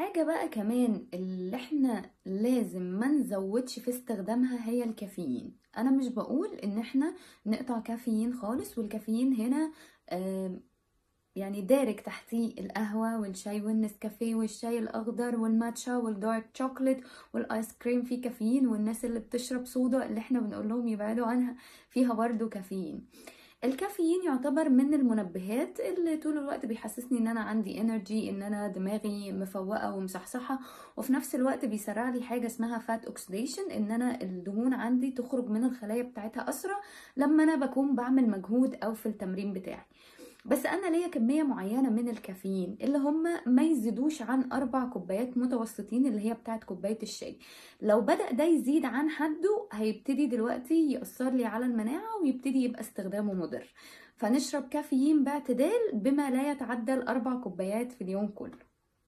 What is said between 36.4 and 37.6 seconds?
أسرع لما أنا